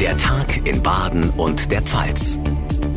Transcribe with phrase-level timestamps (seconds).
[0.00, 2.38] Der Tag in Baden und der Pfalz.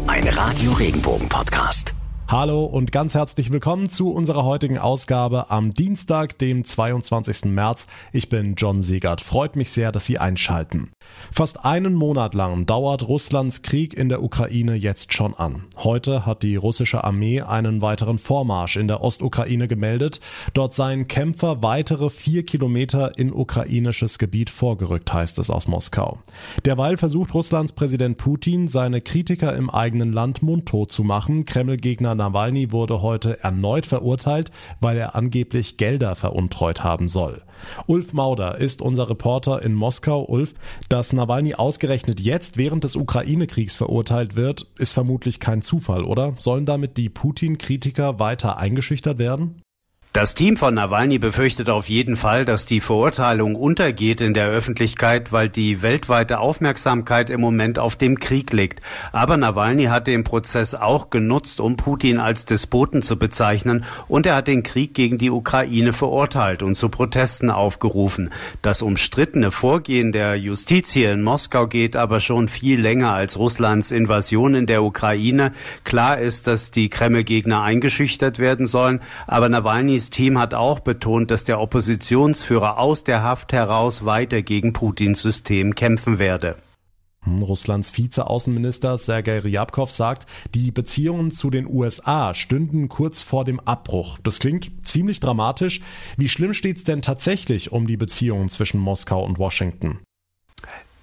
[0.08, 1.94] Ein Radio Regenbogen Podcast.
[2.28, 7.46] Hallo und ganz herzlich willkommen zu unserer heutigen Ausgabe am Dienstag, dem 22.
[7.46, 7.88] März.
[8.12, 9.22] Ich bin John Segert.
[9.22, 10.92] Freut mich sehr, dass Sie einschalten.
[11.32, 15.66] Fast einen Monat lang dauert Russlands Krieg in der Ukraine jetzt schon an.
[15.78, 20.20] Heute hat die russische Armee einen weiteren Vormarsch in der Ostukraine gemeldet.
[20.54, 26.20] Dort seien Kämpfer weitere vier Kilometer in ukrainisches Gebiet vorgerückt, heißt es aus Moskau.
[26.66, 31.46] Derweil versucht Russlands Präsident Putin, seine Kritiker im eigenen Land mundtot zu machen.
[31.46, 37.44] Kreml-Gegner Nawalny wurde heute erneut verurteilt, weil er angeblich Gelder veruntreut haben soll.
[37.88, 40.24] Ulf Mauder ist unser Reporter in Moskau.
[40.24, 40.54] Ulf,
[41.00, 46.34] dass Nawalny ausgerechnet jetzt während des Ukraine-Kriegs verurteilt wird, ist vermutlich kein Zufall, oder?
[46.38, 49.62] Sollen damit die Putin-Kritiker weiter eingeschüchtert werden?
[50.12, 55.32] Das Team von Nawalny befürchtet auf jeden Fall, dass die Verurteilung untergeht in der Öffentlichkeit,
[55.32, 58.82] weil die weltweite Aufmerksamkeit im Moment auf dem Krieg liegt.
[59.12, 64.34] Aber Nawalny hat den Prozess auch genutzt, um Putin als Despoten zu bezeichnen und er
[64.38, 68.32] hat den Krieg gegen die Ukraine verurteilt und zu Protesten aufgerufen.
[68.64, 73.92] Das umstrittene Vorgehen der Justiz hier in Moskau geht aber schon viel länger als Russlands
[73.92, 75.52] Invasion in der Ukraine.
[75.84, 81.30] Klar ist, dass die Kreml-Gegner eingeschüchtert werden sollen, aber Nawalny Nawalnys Team hat auch betont,
[81.30, 86.56] dass der Oppositionsführer aus der Haft heraus weiter gegen Putins System kämpfen werde.
[87.24, 93.60] Hm, Russlands Vizeaußenminister Sergei Ryabkov sagt, die Beziehungen zu den USA stünden kurz vor dem
[93.60, 94.20] Abbruch.
[94.24, 95.82] Das klingt ziemlich dramatisch.
[96.16, 100.00] Wie schlimm steht's denn tatsächlich um die Beziehungen zwischen Moskau und Washington?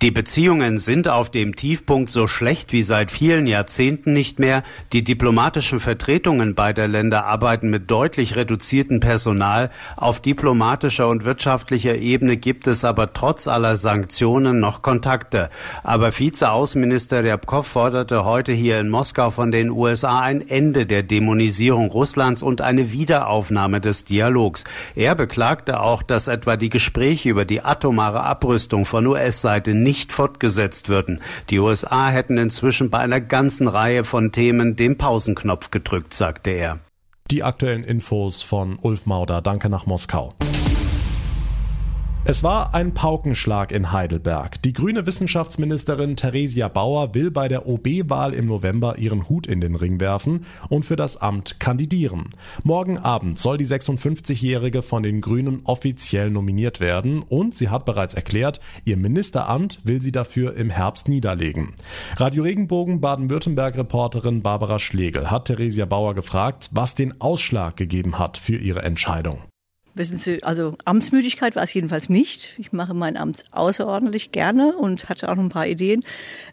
[0.02, 4.62] Die Beziehungen sind auf dem Tiefpunkt so schlecht wie seit vielen Jahrzehnten nicht mehr.
[4.92, 9.70] Die diplomatischen Vertretungen beider Länder arbeiten mit deutlich reduziertem Personal.
[9.96, 15.48] Auf diplomatischer und wirtschaftlicher Ebene gibt es aber trotz aller Sanktionen noch Kontakte.
[15.82, 21.90] Aber Vizeaußenminister Ryabkov forderte heute hier in Moskau von den USA ein Ende der Dämonisierung
[21.90, 24.64] Russlands und eine Wiederaufnahme des Dialogs.
[24.94, 30.88] Er beklagte auch, dass etwa die Gespräche über die atomare Abrüstung von US-Seite nicht fortgesetzt
[30.88, 31.20] würden.
[31.48, 36.80] Die USA hätten inzwischen bei einer ganzen Reihe von Themen den Pausenknopf gedrückt, sagte er.
[37.30, 39.42] Die aktuellen Infos von Ulf Mauder.
[39.42, 40.34] Danke nach Moskau.
[42.28, 44.60] Es war ein Paukenschlag in Heidelberg.
[44.62, 49.76] Die grüne Wissenschaftsministerin Theresia Bauer will bei der OB-Wahl im November ihren Hut in den
[49.76, 52.30] Ring werfen und für das Amt kandidieren.
[52.64, 58.14] Morgen Abend soll die 56-Jährige von den Grünen offiziell nominiert werden und sie hat bereits
[58.14, 61.74] erklärt, ihr Ministeramt will sie dafür im Herbst niederlegen.
[62.16, 68.56] Radio Regenbogen Baden-Württemberg-Reporterin Barbara Schlegel hat Theresia Bauer gefragt, was den Ausschlag gegeben hat für
[68.56, 69.44] ihre Entscheidung.
[69.96, 72.54] Wissen Sie, also Amtsmüdigkeit war es jedenfalls nicht.
[72.58, 76.02] Ich mache mein Amt außerordentlich gerne und hatte auch noch ein paar Ideen.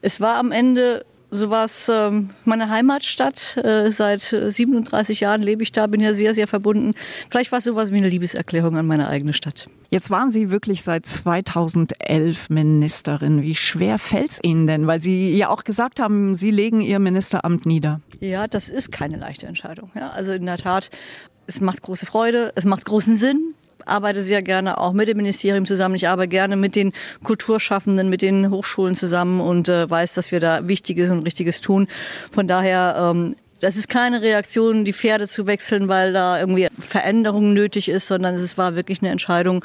[0.02, 3.58] Es war am Ende sowas ähm, meine Heimatstadt.
[3.58, 6.92] Äh, seit 37 Jahren lebe ich da, bin ja sehr, sehr verbunden.
[7.30, 9.66] Vielleicht war es sowas wie eine Liebeserklärung an meine eigene Stadt.
[9.90, 13.42] Jetzt waren Sie wirklich seit 2011 Ministerin.
[13.42, 14.88] Wie schwer fällt es Ihnen denn?
[14.88, 18.02] Weil Sie ja auch gesagt haben, Sie legen Ihr Ministeramt nieder.
[18.20, 19.92] Ja, das ist keine leichte Entscheidung.
[19.96, 20.90] Ja, also in der Tat
[21.46, 23.54] es macht große Freude, es macht großen Sinn.
[23.86, 25.96] Arbeite sehr gerne auch mit dem Ministerium zusammen.
[25.96, 30.40] Ich arbeite gerne mit den Kulturschaffenden, mit den Hochschulen zusammen und äh, weiß, dass wir
[30.40, 31.88] da Wichtiges und Richtiges tun.
[32.32, 37.54] Von daher, ähm, das ist keine Reaktion, die Pferde zu wechseln, weil da irgendwie Veränderung
[37.54, 39.64] nötig ist, sondern es war wirklich eine Entscheidung,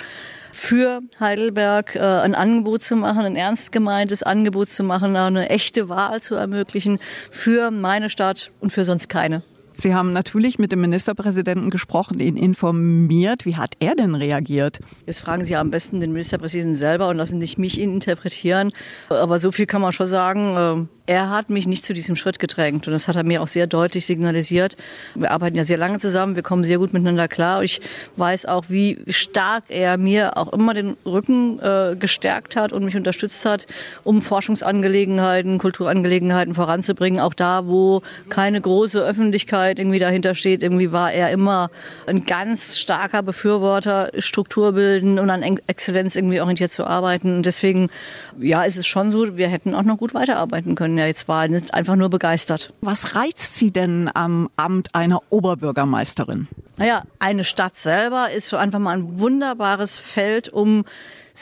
[0.52, 5.88] für Heidelberg äh, ein Angebot zu machen, ein ernst gemeintes Angebot zu machen, eine echte
[5.88, 6.98] Wahl zu ermöglichen
[7.30, 9.42] für meine Stadt und für sonst keine.
[9.80, 13.46] Sie haben natürlich mit dem Ministerpräsidenten gesprochen, ihn informiert.
[13.46, 14.80] Wie hat er denn reagiert?
[15.06, 18.72] Jetzt fragen Sie am besten den Ministerpräsidenten selber und lassen nicht mich ihn interpretieren.
[19.08, 20.54] Aber so viel kann man schon sagen.
[20.58, 23.46] Ähm, er hat mich nicht zu diesem Schritt gedrängt und das hat er mir auch
[23.46, 24.76] sehr deutlich signalisiert.
[25.14, 27.62] Wir arbeiten ja sehr lange zusammen, wir kommen sehr gut miteinander klar.
[27.62, 27.80] Ich
[28.16, 32.94] weiß auch, wie stark er mir auch immer den Rücken äh, gestärkt hat und mich
[32.94, 33.66] unterstützt hat,
[34.04, 37.20] um Forschungsangelegenheiten, Kulturangelegenheiten voranzubringen.
[37.20, 41.70] Auch da, wo keine große Öffentlichkeit irgendwie dahinter steht, irgendwie war er immer
[42.06, 47.36] ein ganz starker Befürworter, Struktur bilden und an Exzellenz irgendwie orientiert zu arbeiten.
[47.36, 47.90] Und deswegen,
[48.38, 51.48] ja, ist es schon so, wir hätten auch noch gut weiterarbeiten können ja jetzt war,
[51.48, 52.72] sind einfach nur begeistert.
[52.80, 56.46] Was reizt Sie denn am Amt einer Oberbürgermeisterin?
[56.76, 60.84] Naja, eine Stadt selber ist so einfach mal ein wunderbares Feld, um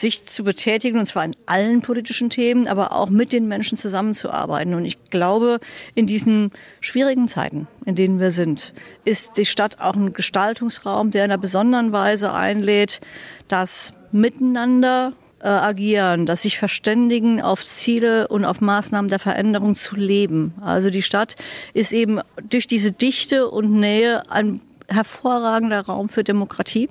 [0.00, 4.74] sich zu betätigen, und zwar in allen politischen Themen, aber auch mit den Menschen zusammenzuarbeiten.
[4.74, 5.58] Und ich glaube,
[5.94, 6.50] in diesen
[6.80, 11.40] schwierigen Zeiten, in denen wir sind, ist die Stadt auch ein Gestaltungsraum, der in einer
[11.40, 13.00] besonderen Weise einlädt,
[13.48, 19.96] das Miteinander äh, agieren, dass sich verständigen, auf Ziele und auf Maßnahmen der Veränderung zu
[19.96, 20.54] leben.
[20.60, 21.36] Also die Stadt
[21.72, 26.88] ist eben durch diese Dichte und Nähe ein hervorragender Raum für Demokratie.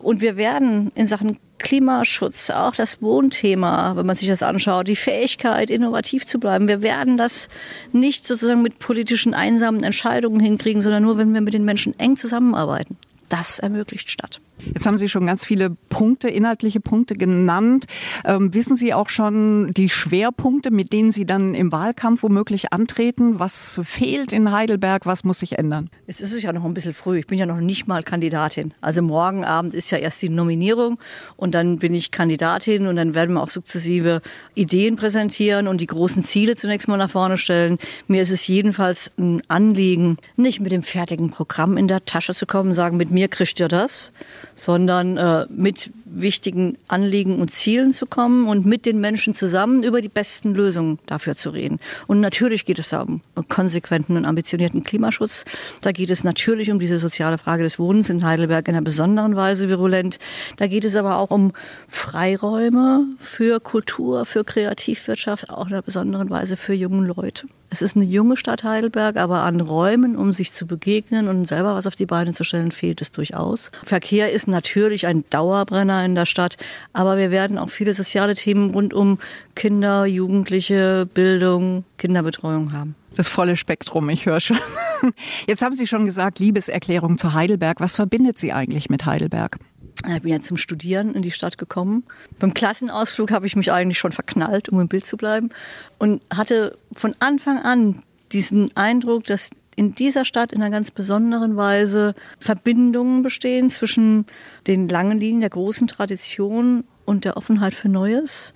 [0.00, 4.94] Und wir werden in Sachen Klimaschutz, auch das Wohnthema, wenn man sich das anschaut, die
[4.94, 6.68] Fähigkeit, innovativ zu bleiben.
[6.68, 7.48] Wir werden das
[7.90, 12.16] nicht sozusagen mit politischen einsamen Entscheidungen hinkriegen, sondern nur, wenn wir mit den Menschen eng
[12.16, 12.96] zusammenarbeiten.
[13.28, 14.40] Das ermöglicht Stadt.
[14.72, 17.86] Jetzt haben Sie schon ganz viele Punkte, inhaltliche Punkte genannt.
[18.24, 23.38] Ähm, wissen Sie auch schon die Schwerpunkte, mit denen Sie dann im Wahlkampf womöglich antreten?
[23.38, 25.06] Was fehlt in Heidelberg?
[25.06, 25.90] Was muss sich ändern?
[26.06, 27.18] Jetzt ist es ja noch ein bisschen früh.
[27.18, 28.72] Ich bin ja noch nicht mal Kandidatin.
[28.80, 30.98] Also morgen Abend ist ja erst die Nominierung
[31.36, 34.22] und dann bin ich Kandidatin und dann werden wir auch sukzessive
[34.54, 37.78] Ideen präsentieren und die großen Ziele zunächst mal nach vorne stellen.
[38.06, 42.46] Mir ist es jedenfalls ein Anliegen, nicht mit dem fertigen Programm in der Tasche zu
[42.46, 44.12] kommen, sagen, mit mir kriegt ihr das,
[44.54, 50.00] sondern äh, mit wichtigen Anliegen und Zielen zu kommen und mit den Menschen zusammen über
[50.00, 51.80] die besten Lösungen dafür zu reden.
[52.06, 55.44] Und natürlich geht es da um konsequenten und ambitionierten Klimaschutz.
[55.80, 59.36] Da geht es natürlich um diese soziale Frage des Wohnens in Heidelberg in einer besonderen
[59.36, 60.18] Weise virulent.
[60.56, 61.52] Da geht es aber auch um
[61.88, 67.46] Freiräume für Kultur, für Kreativwirtschaft, auch in einer besonderen Weise für junge Leute.
[67.70, 71.74] Es ist eine junge Stadt Heidelberg, aber an Räumen, um sich zu begegnen und selber
[71.74, 73.70] was auf die Beine zu stellen, fehlt es durchaus.
[73.84, 76.56] Verkehr ist natürlich ein Dauerbrenner in der Stadt,
[76.92, 79.18] aber wir werden auch viele soziale Themen rund um
[79.54, 82.94] Kinder, Jugendliche, Bildung, Kinderbetreuung haben.
[83.14, 84.58] Das volle Spektrum, ich höre schon.
[85.46, 87.80] Jetzt haben Sie schon gesagt, Liebeserklärung zu Heidelberg.
[87.80, 89.58] Was verbindet Sie eigentlich mit Heidelberg?
[90.06, 92.04] Ich bin ja zum Studieren in die Stadt gekommen.
[92.38, 95.50] Beim Klassenausflug habe ich mich eigentlich schon verknallt, um im Bild zu bleiben.
[95.98, 98.02] Und hatte von Anfang an
[98.32, 104.26] diesen Eindruck, dass in dieser Stadt in einer ganz besonderen Weise Verbindungen bestehen zwischen
[104.66, 108.54] den langen Linien der großen Tradition und der Offenheit für Neues.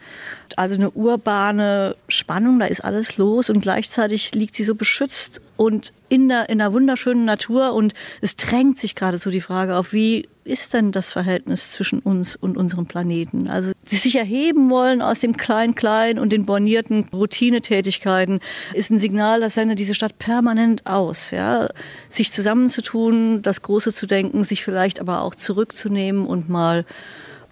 [0.57, 5.93] Also eine urbane Spannung, da ist alles los und gleichzeitig liegt sie so beschützt und
[6.09, 7.93] in der, in der wunderschönen Natur und
[8.23, 12.57] es drängt sich geradezu die Frage auf, wie ist denn das Verhältnis zwischen uns und
[12.57, 13.49] unserem Planeten?
[13.49, 18.41] Also sie sich erheben wollen aus dem Klein-Klein und den bornierten Routinetätigkeiten
[18.73, 21.31] ist ein Signal, das sendet diese Stadt permanent aus.
[21.31, 21.69] Ja?
[22.09, 26.87] Sich zusammenzutun, das Große zu denken, sich vielleicht aber auch zurückzunehmen und mal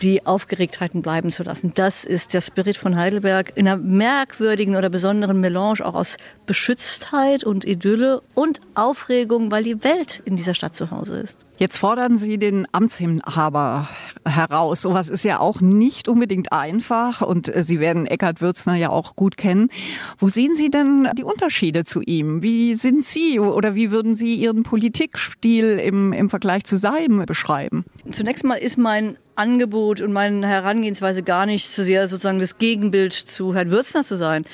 [0.02, 1.72] die Aufgeregtheiten bleiben zu lassen.
[1.74, 7.44] Das ist der Spirit von Heidelberg in einer merkwürdigen oder besonderen Melange auch aus Beschütztheit
[7.44, 11.38] und Idylle und Aufregung, weil die Welt in dieser Stadt zu Hause ist.
[11.58, 13.88] Jetzt fordern Sie den Amtsinhaber
[14.26, 14.82] heraus.
[14.82, 19.16] Sowas ist ja auch nicht unbedingt einfach und äh, Sie werden Eckhard Würzner ja auch
[19.16, 19.70] gut kennen.
[20.18, 22.42] Wo sehen Sie denn die Unterschiede zu ihm?
[22.42, 27.86] Wie sind Sie oder wie würden Sie Ihren Politikstil im, im Vergleich zu seinem beschreiben?
[28.10, 33.12] Zunächst mal ist mein Angebot und meine Herangehensweise gar nicht so sehr sozusagen das Gegenbild
[33.12, 34.44] zu Herrn Würzner zu sein,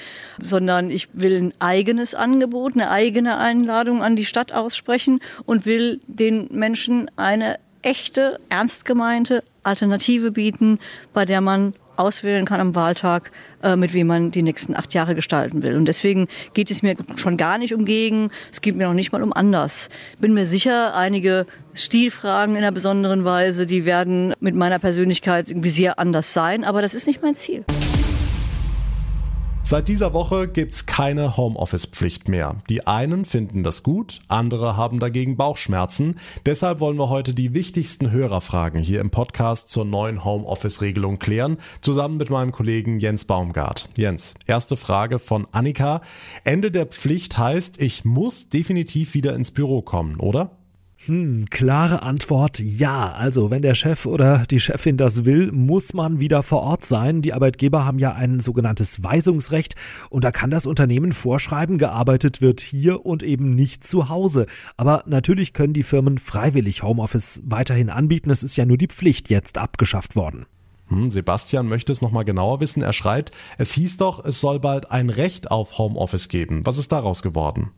[0.40, 6.00] sondern ich will ein eigenes Angebot, eine eigene Einladung an die Stadt aussprechen und will
[6.06, 10.78] den Menschen eine echte, ernst gemeinte Alternative bieten,
[11.12, 13.30] bei der man auswählen kann am Wahltag,
[13.62, 15.76] äh, mit wem man die nächsten acht Jahre gestalten will.
[15.76, 19.12] Und deswegen geht es mir schon gar nicht um gegen, es geht mir noch nicht
[19.12, 19.88] mal um anders.
[20.20, 25.70] Bin mir sicher, einige Stilfragen in einer besonderen Weise, die werden mit meiner Persönlichkeit irgendwie
[25.70, 27.64] sehr anders sein, aber das ist nicht mein Ziel.
[29.64, 32.56] Seit dieser Woche gibt's keine Homeoffice-Pflicht mehr.
[32.68, 36.18] Die einen finden das gut, andere haben dagegen Bauchschmerzen.
[36.44, 42.16] Deshalb wollen wir heute die wichtigsten Hörerfragen hier im Podcast zur neuen Homeoffice-Regelung klären, zusammen
[42.16, 43.88] mit meinem Kollegen Jens Baumgart.
[43.96, 46.02] Jens, erste Frage von Annika.
[46.44, 50.50] Ende der Pflicht heißt, ich muss definitiv wieder ins Büro kommen, oder?
[51.06, 53.10] Hm, klare Antwort ja.
[53.10, 57.22] Also, wenn der Chef oder die Chefin das will, muss man wieder vor Ort sein.
[57.22, 59.74] Die Arbeitgeber haben ja ein sogenanntes Weisungsrecht
[60.10, 64.46] und da kann das Unternehmen vorschreiben, gearbeitet wird hier und eben nicht zu Hause.
[64.76, 68.30] Aber natürlich können die Firmen freiwillig Homeoffice weiterhin anbieten.
[68.30, 70.46] Es ist ja nur die Pflicht jetzt abgeschafft worden.
[70.86, 72.82] Hm, Sebastian möchte es nochmal genauer wissen.
[72.82, 76.64] Er schreibt, es hieß doch, es soll bald ein Recht auf Homeoffice geben.
[76.64, 77.72] Was ist daraus geworden?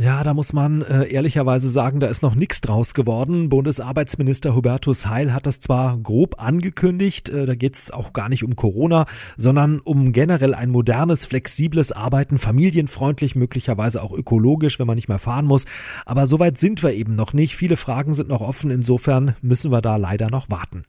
[0.00, 3.50] Ja, da muss man äh, ehrlicherweise sagen, da ist noch nichts draus geworden.
[3.50, 8.56] Bundesarbeitsminister Hubertus Heil hat das zwar grob angekündigt, äh, da geht's auch gar nicht um
[8.56, 9.04] Corona,
[9.36, 15.18] sondern um generell ein modernes, flexibles Arbeiten, familienfreundlich, möglicherweise auch ökologisch, wenn man nicht mehr
[15.18, 15.66] fahren muss.
[16.06, 17.54] Aber soweit sind wir eben noch nicht.
[17.54, 20.86] Viele Fragen sind noch offen, insofern müssen wir da leider noch warten.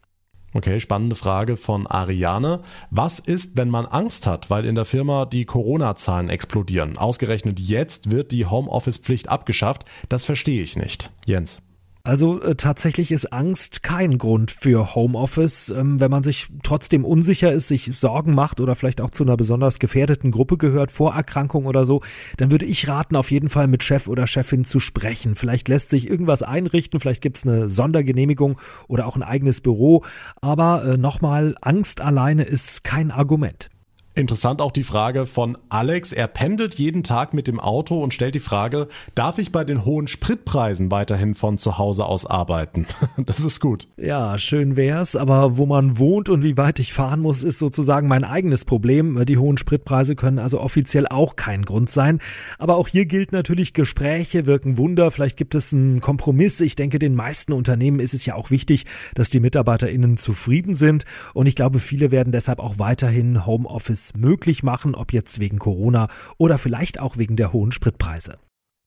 [0.54, 2.62] Okay, spannende Frage von Ariane.
[2.90, 6.98] Was ist, wenn man Angst hat, weil in der Firma die Corona-Zahlen explodieren?
[6.98, 9.86] Ausgerechnet jetzt wird die Homeoffice-Pflicht abgeschafft.
[10.10, 11.12] Das verstehe ich nicht.
[11.26, 11.62] Jens.
[12.04, 15.70] Also äh, tatsächlich ist Angst kein Grund für Homeoffice.
[15.70, 19.38] Ähm, wenn man sich trotzdem unsicher ist, sich Sorgen macht oder vielleicht auch zu einer
[19.38, 22.02] besonders gefährdeten Gruppe gehört, Vorerkrankung oder so,
[22.38, 25.36] dann würde ich raten, auf jeden Fall mit Chef oder Chefin zu sprechen.
[25.36, 30.04] Vielleicht lässt sich irgendwas einrichten, vielleicht gibt's eine Sondergenehmigung oder auch ein eigenes Büro.
[30.42, 33.70] Aber äh, nochmal, Angst alleine ist kein Argument.
[34.14, 36.12] Interessant auch die Frage von Alex.
[36.12, 39.86] Er pendelt jeden Tag mit dem Auto und stellt die Frage, darf ich bei den
[39.86, 42.88] hohen Spritpreisen weiterhin von zu Hause aus arbeiten?
[43.26, 43.88] Das ist gut.
[43.98, 48.08] Ja, schön wär's, aber wo man wohnt und wie weit ich fahren muss, ist sozusagen
[48.08, 49.24] mein eigenes Problem.
[49.26, 52.20] Die hohen Spritpreise können also offiziell auch kein Grund sein.
[52.58, 55.12] Aber auch hier gilt natürlich, Gespräche wirken Wunder.
[55.12, 56.62] Vielleicht gibt es einen Kompromiss.
[56.62, 61.06] Ich denke, den meisten Unternehmen ist es ja auch wichtig, dass die MitarbeiterInnen zufrieden sind.
[61.34, 65.60] Und ich glaube, viele werden deshalb auch weiterhin Homeoffice es möglich machen, ob jetzt wegen
[65.60, 68.38] Corona oder vielleicht auch wegen der hohen Spritpreise.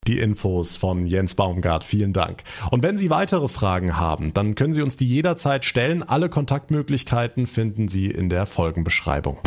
[0.06, 2.42] Die Infos von Jens Baumgart, vielen Dank.
[2.70, 6.02] Und wenn Sie weitere Fragen haben, dann können Sie uns die jederzeit stellen.
[6.02, 9.38] Alle Kontaktmöglichkeiten finden Sie in der Folgenbeschreibung.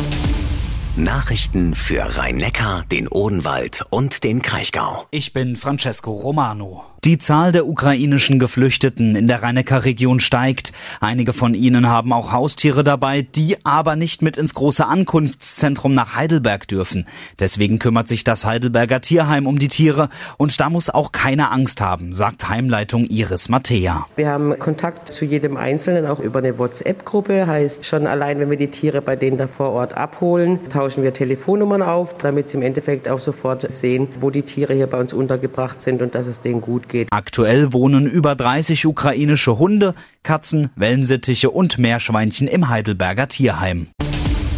[0.96, 5.06] Nachrichten für Rhein-Neckar, den Odenwald und den Kraichgau.
[5.12, 6.84] Ich bin Francesco Romano.
[7.04, 10.72] Die Zahl der ukrainischen Geflüchteten in der Rhein-Neckar-Region steigt.
[11.00, 16.16] Einige von ihnen haben auch Haustiere dabei, die aber nicht mit ins große Ankunftszentrum nach
[16.16, 17.06] Heidelberg dürfen.
[17.38, 21.80] Deswegen kümmert sich das Heidelberger Tierheim um die Tiere und da muss auch keine Angst
[21.80, 24.06] haben, sagt Heimleitung Iris Mattea.
[24.16, 27.46] Wir haben Kontakt zu jedem Einzelnen, auch über eine WhatsApp-Gruppe.
[27.46, 31.12] Heißt schon allein, wenn wir die Tiere bei denen da vor Ort abholen, tauschen wir
[31.12, 35.12] Telefonnummern auf, damit sie im Endeffekt auch sofort sehen, wo die Tiere hier bei uns
[35.12, 37.08] untergebracht sind und dass es denen gut geht.
[37.12, 43.88] Aktuell wohnen über 30 ukrainische Hunde, Katzen, Wellensittiche und Meerschweinchen im Heidelberger Tierheim.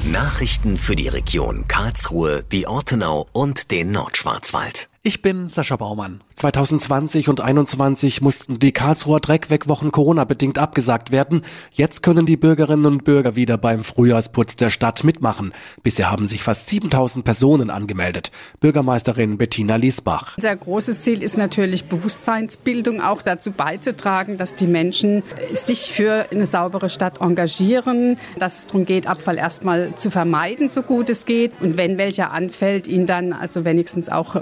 [0.04, 4.88] Nachrichten für die Region Karlsruhe, die Ortenau und den Nordschwarzwald.
[5.02, 6.21] Ich bin Sascha Baumann.
[6.35, 11.40] 2020 und 2021 mussten die Karlsruher Dreckwegwochen Corona-bedingt abgesagt werden.
[11.73, 15.54] Jetzt können die Bürgerinnen und Bürger wieder beim Frühjahrsputz der Stadt mitmachen.
[15.83, 18.30] Bisher haben sich fast 7000 Personen angemeldet.
[18.61, 20.37] Bürgermeisterin Bettina Liesbach.
[20.37, 25.23] Unser großes Ziel ist natürlich Bewusstseinsbildung, auch dazu beizutragen, dass die Menschen
[25.54, 30.83] sich für eine saubere Stadt engagieren, dass es darum geht, Abfall erstmal zu vermeiden, so
[30.83, 31.52] gut es geht.
[31.61, 34.40] Und wenn welcher anfällt, ihn dann also wenigstens auch äh,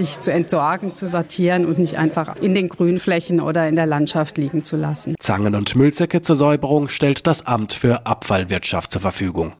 [0.00, 4.38] ordentlich zu entsorgen, zu sortieren und nicht einfach in den Grünflächen oder in der Landschaft
[4.38, 5.14] liegen zu lassen.
[5.20, 9.52] Zangen und Müllsäcke zur Säuberung stellt das Amt für Abfallwirtschaft zur Verfügung.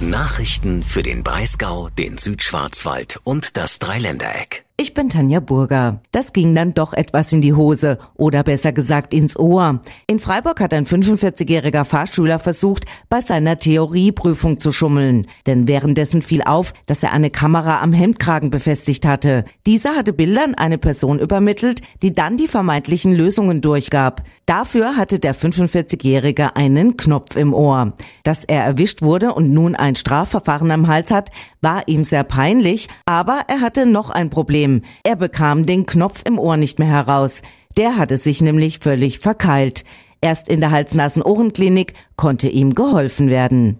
[0.00, 4.64] Nachrichten für den Breisgau, den Südschwarzwald und das Dreiländereck.
[4.82, 6.00] Ich bin Tanja Burger.
[6.10, 9.82] Das ging dann doch etwas in die Hose oder besser gesagt ins Ohr.
[10.06, 15.26] In Freiburg hat ein 45-jähriger Fahrschüler versucht, bei seiner Theorieprüfung zu schummeln.
[15.46, 19.44] Denn währenddessen fiel auf, dass er eine Kamera am Hemdkragen befestigt hatte.
[19.66, 24.22] Dieser hatte Bildern eine Person übermittelt, die dann die vermeintlichen Lösungen durchgab.
[24.46, 27.92] Dafür hatte der 45-jährige einen Knopf im Ohr.
[28.24, 32.88] Dass er erwischt wurde und nun ein Strafverfahren am Hals hat, war ihm sehr peinlich,
[33.04, 34.69] aber er hatte noch ein Problem.
[34.70, 34.82] Problem.
[35.02, 37.42] Er bekam den Knopf im Ohr nicht mehr heraus.
[37.76, 39.84] Der hatte sich nämlich völlig verkeilt.
[40.20, 43.78] Erst in der Hals-Nasen-Ohren-Klinik konnte ihm geholfen werden.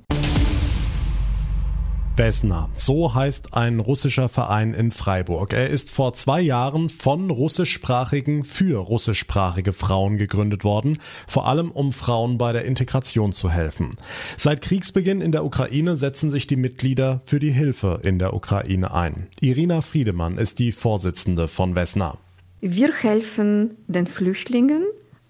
[2.21, 5.55] Vesna, so heißt ein russischer Verein in Freiburg.
[5.55, 11.93] Er ist vor zwei Jahren von russischsprachigen für russischsprachige Frauen gegründet worden, vor allem um
[11.93, 13.97] Frauen bei der Integration zu helfen.
[14.37, 18.93] Seit Kriegsbeginn in der Ukraine setzen sich die Mitglieder für die Hilfe in der Ukraine
[18.93, 19.29] ein.
[19.41, 22.19] Irina Friedemann ist die Vorsitzende von Vesna.
[22.61, 24.83] Wir helfen den Flüchtlingen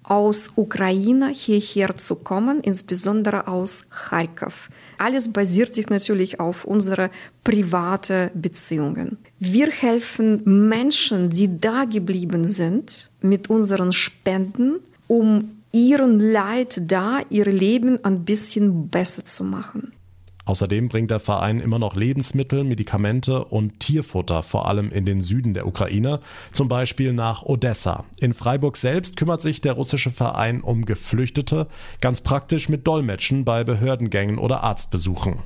[0.02, 4.70] aus Ukraine hierher zu kommen, insbesondere aus Kharkov.
[4.98, 7.10] Alles basiert sich natürlich auf unsere
[7.44, 9.18] private Beziehungen.
[9.38, 17.46] Wir helfen Menschen, die da geblieben sind, mit unseren Spenden, um ihren Leid da, ihr
[17.46, 19.92] Leben ein bisschen besser zu machen.
[20.44, 25.54] Außerdem bringt der Verein immer noch Lebensmittel, Medikamente und Tierfutter, vor allem in den Süden
[25.54, 26.20] der Ukraine,
[26.52, 28.04] zum Beispiel nach Odessa.
[28.18, 31.68] In Freiburg selbst kümmert sich der russische Verein um Geflüchtete,
[32.00, 35.38] ganz praktisch mit Dolmetschen bei Behördengängen oder Arztbesuchen.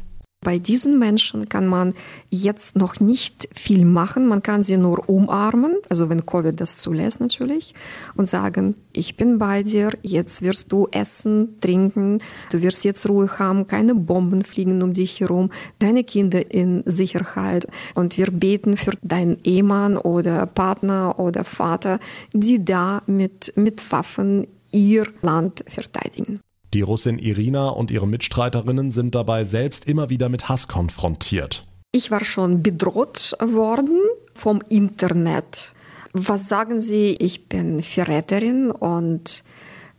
[0.45, 1.95] Bei diesen Menschen kann man
[2.29, 4.29] jetzt noch nicht viel machen.
[4.29, 7.75] Man kann sie nur umarmen, also wenn Covid das zulässt natürlich,
[8.15, 12.21] und sagen, ich bin bei dir, jetzt wirst du essen, trinken,
[12.51, 17.67] du wirst jetzt Ruhe haben, keine Bomben fliegen um dich herum, deine Kinder in Sicherheit.
[17.95, 21.99] Und wir beten für deinen Ehemann oder Partner oder Vater,
[22.35, 26.44] die da mit, mit Waffen ihr Land verteidigen.
[26.75, 31.65] Die Russin Irina und ihre Mitstreiterinnen sind dabei selbst immer wieder mit Hass konfrontiert.
[31.93, 34.01] Ich war schon bedroht worden
[34.35, 35.73] vom Internet.
[36.13, 37.17] Was sagen Sie?
[37.21, 39.45] Ich bin Verräterin und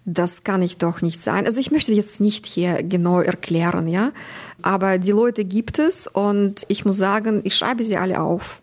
[0.03, 1.45] das kann ich doch nicht sein.
[1.45, 4.11] Also ich möchte jetzt nicht hier genau erklären, ja,
[4.61, 8.61] aber die Leute gibt es und ich muss sagen, ich schreibe sie alle auf.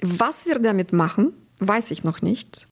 [0.00, 2.66] Was wir damit machen, weiß ich noch nicht.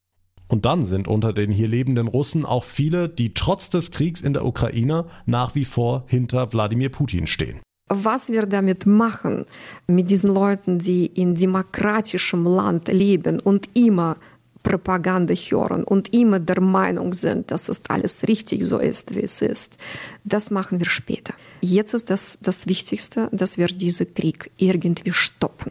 [0.50, 4.33] Und dann sind unter den hier lebenden Russen auch viele, die trotz des Kriegs in
[4.33, 7.61] der Ukraine nach wie vor hinter Wladimir Putin stehen.
[7.88, 9.47] Was wir damit machen,
[9.87, 14.16] mit diesen Leuten, die in demokratischem Land leben und immer
[14.64, 19.40] Propaganda hören und immer der Meinung sind, dass es alles richtig so ist, wie es
[19.40, 19.78] ist,
[20.25, 21.33] das machen wir später.
[21.61, 25.71] Jetzt ist das das Wichtigste, dass wir diesen Krieg irgendwie stoppen.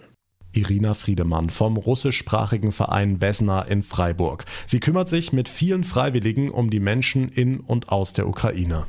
[0.51, 4.45] Irina Friedemann vom russischsprachigen Verein Vesna in Freiburg.
[4.67, 8.85] Sie kümmert sich mit vielen Freiwilligen um die Menschen in und aus der Ukraine.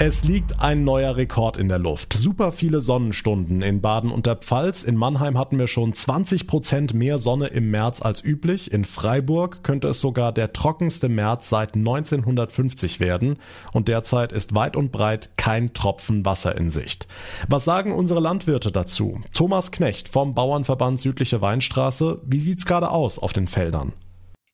[0.00, 2.14] Es liegt ein neuer Rekord in der Luft.
[2.14, 4.82] Super viele Sonnenstunden in Baden und der Pfalz.
[4.82, 8.72] In Mannheim hatten wir schon 20 Prozent mehr Sonne im März als üblich.
[8.72, 13.38] In Freiburg könnte es sogar der trockenste März seit 1950 werden.
[13.72, 17.06] Und derzeit ist weit und breit kein Tropfen Wasser in Sicht.
[17.48, 19.20] Was sagen unsere Landwirte dazu?
[19.32, 22.20] Thomas Knecht vom Bauernverband Südliche Weinstraße.
[22.26, 23.92] Wie sieht's gerade aus auf den Feldern?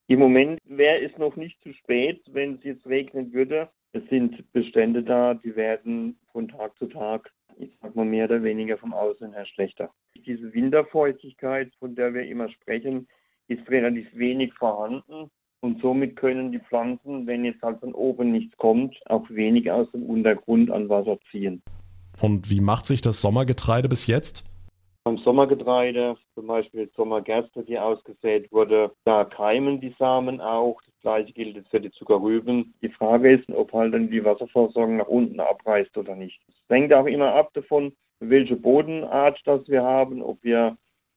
[0.06, 3.70] Im Moment wäre es noch nicht zu spät, wenn es jetzt regnen würde.
[3.92, 8.42] Es sind Bestände da, die werden von Tag zu Tag, ich sag mal mehr oder
[8.44, 9.90] weniger vom Aussehen her schlechter.
[10.26, 13.08] Diese Winterfeuchtigkeit, von der wir immer sprechen,
[13.48, 15.28] ist relativ wenig vorhanden
[15.60, 19.90] und somit können die Pflanzen, wenn jetzt halt von oben nichts kommt, auch wenig aus
[19.90, 21.60] dem Untergrund an Wasser ziehen.
[22.20, 24.44] Und wie macht sich das Sommergetreide bis jetzt?
[25.02, 30.80] Beim Sommergetreide, zum Beispiel Sommergerste, die ausgesät wurde, da keimen die Samen auch.
[31.02, 32.74] Das gleiche gilt jetzt für die Zuckerrüben.
[32.82, 36.38] Die Frage ist, ob halt dann die Wasserversorgung nach unten abreißt oder nicht.
[36.46, 40.76] Es hängt auch immer ab davon, welche Bodenart das wir haben, ob wir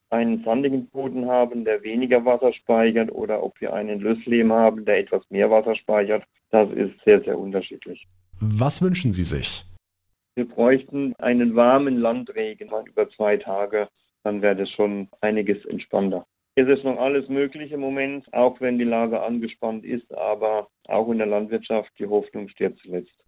[0.10, 5.00] einen sandigen Boden haben, der weniger Wasser speichert oder ob wir einen Lösslehm haben, der
[5.00, 6.24] etwas mehr Wasser speichert.
[6.50, 8.08] Das ist sehr, sehr unterschiedlich.
[8.40, 9.66] Was wünschen Sie sich?
[10.36, 13.90] Wir bräuchten einen warmen Landregen mal über zwei Tage,
[14.24, 16.26] dann wäre das schon einiges entspannter.
[16.56, 21.10] Es ist noch alles möglich im Moment, auch wenn die Lage angespannt ist, aber auch
[21.10, 23.24] in der Landwirtschaft, die Hoffnung stirbt zuletzt.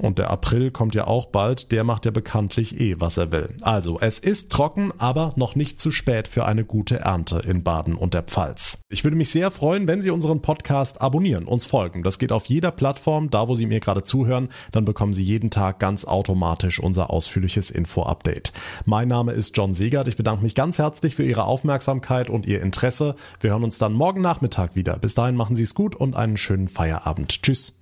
[0.00, 3.54] Und der April kommt ja auch bald, der macht ja bekanntlich eh, was er will.
[3.62, 7.94] Also, es ist trocken, aber noch nicht zu spät für eine gute Ernte in Baden
[7.94, 8.78] und der Pfalz.
[8.88, 12.02] Ich würde mich sehr freuen, wenn Sie unseren Podcast abonnieren, uns folgen.
[12.02, 15.50] Das geht auf jeder Plattform, da wo Sie mir gerade zuhören, dann bekommen Sie jeden
[15.50, 18.52] Tag ganz automatisch unser ausführliches Info-Update.
[18.84, 22.62] Mein Name ist John Segert, ich bedanke mich ganz herzlich für Ihre Aufmerksamkeit und Ihr
[22.62, 23.16] Interesse.
[23.40, 24.98] Wir hören uns dann morgen Nachmittag wieder.
[24.98, 27.42] Bis dahin machen Sie es gut und einen schönen Feierabend.
[27.42, 27.74] Tschüss.